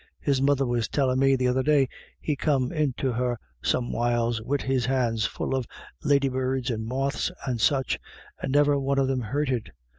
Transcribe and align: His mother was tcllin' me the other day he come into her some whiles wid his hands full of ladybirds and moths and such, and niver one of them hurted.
His 0.19 0.41
mother 0.41 0.65
was 0.65 0.87
tcllin' 0.89 1.19
me 1.19 1.35
the 1.35 1.47
other 1.47 1.61
day 1.61 1.87
he 2.19 2.35
come 2.35 2.71
into 2.71 3.11
her 3.11 3.37
some 3.61 3.91
whiles 3.91 4.41
wid 4.41 4.63
his 4.63 4.87
hands 4.87 5.27
full 5.27 5.53
of 5.53 5.67
ladybirds 6.03 6.71
and 6.71 6.87
moths 6.87 7.31
and 7.45 7.61
such, 7.61 7.99
and 8.41 8.51
niver 8.53 8.79
one 8.79 8.97
of 8.97 9.07
them 9.07 9.21
hurted. 9.21 9.71